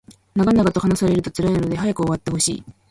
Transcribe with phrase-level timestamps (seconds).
[0.33, 2.63] 長々と話されると辛いので早く終わってほしい